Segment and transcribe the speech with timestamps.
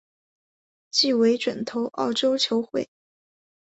[0.89, 2.89] 季尾转投澳洲球会。